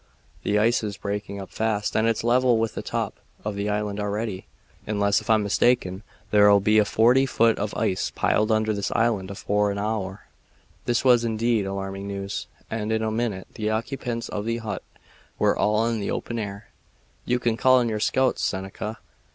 [0.41, 3.99] The ice is breaking up fast and it's level with the top of the island
[3.99, 4.47] already.
[4.87, 9.77] Unless I'm mistaken there'll be forty foot of ice piled over this island afore an
[9.77, 10.25] hour."
[10.85, 12.47] This was, indeed, alarming news.
[12.67, 14.81] And in a minute the occupants of the hut
[15.37, 16.69] were all in the open air.
[17.25, 18.97] "You can call in your scouts, Seneca.